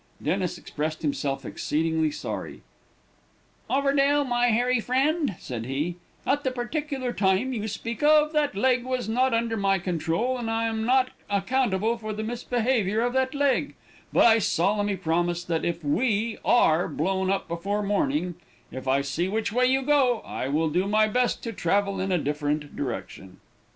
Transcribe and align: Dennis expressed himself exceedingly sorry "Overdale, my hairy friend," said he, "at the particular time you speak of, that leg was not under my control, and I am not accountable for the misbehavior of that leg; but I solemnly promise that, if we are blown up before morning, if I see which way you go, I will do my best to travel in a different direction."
Dennis 0.19 0.57
expressed 0.57 1.03
himself 1.03 1.45
exceedingly 1.45 2.09
sorry 2.09 2.63
"Overdale, 3.69 4.25
my 4.27 4.47
hairy 4.47 4.79
friend," 4.79 5.35
said 5.37 5.67
he, 5.67 5.97
"at 6.25 6.43
the 6.43 6.49
particular 6.49 7.13
time 7.13 7.53
you 7.53 7.67
speak 7.67 8.01
of, 8.01 8.31
that 8.33 8.55
leg 8.55 8.83
was 8.83 9.07
not 9.07 9.31
under 9.31 9.55
my 9.55 9.77
control, 9.77 10.39
and 10.39 10.49
I 10.49 10.65
am 10.65 10.87
not 10.87 11.11
accountable 11.29 11.99
for 11.99 12.13
the 12.13 12.23
misbehavior 12.23 13.01
of 13.01 13.13
that 13.13 13.35
leg; 13.35 13.75
but 14.11 14.25
I 14.25 14.39
solemnly 14.39 14.97
promise 14.97 15.43
that, 15.43 15.63
if 15.63 15.83
we 15.83 16.39
are 16.43 16.87
blown 16.87 17.29
up 17.29 17.47
before 17.47 17.83
morning, 17.83 18.33
if 18.71 18.87
I 18.87 19.01
see 19.01 19.27
which 19.27 19.53
way 19.53 19.67
you 19.67 19.83
go, 19.83 20.21
I 20.25 20.47
will 20.47 20.71
do 20.71 20.87
my 20.87 21.07
best 21.07 21.43
to 21.43 21.53
travel 21.53 22.01
in 22.01 22.11
a 22.11 22.17
different 22.17 22.75
direction." 22.75 23.37